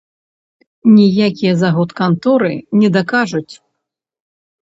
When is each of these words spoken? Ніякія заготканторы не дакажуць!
Ніякія 0.93 1.51
заготканторы 1.65 2.51
не 2.85 2.89
дакажуць! 2.97 3.53